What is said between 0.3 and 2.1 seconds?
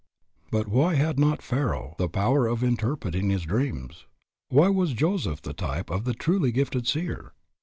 But why had not Pharaoh the